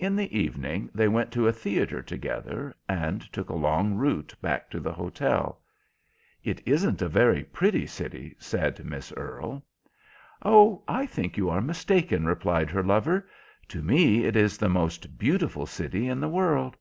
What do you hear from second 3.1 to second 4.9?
took a long route back to